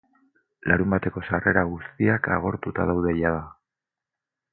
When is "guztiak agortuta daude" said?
1.73-3.13